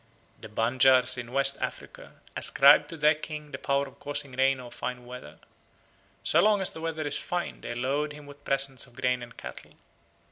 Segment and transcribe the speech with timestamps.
[0.39, 4.71] The Banjars in West Africa ascribe to their king the power of causing rain or
[4.71, 5.37] fine weather.
[6.23, 9.37] So long as the weather is fine they load him with presents of grain and
[9.37, 9.73] cattle.